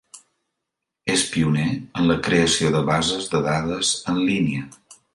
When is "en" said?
1.75-2.09, 4.15-4.23